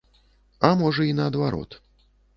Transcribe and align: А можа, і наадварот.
А 0.69 0.71
можа, 0.79 1.05
і 1.09 1.13
наадварот. 1.19 1.81